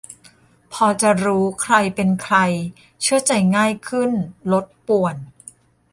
[0.73, 2.37] -พอจะรู้ใครเป็นใคร
[3.01, 4.11] เชื่อใจง่ายขึ้น
[4.51, 5.15] ลดป่วน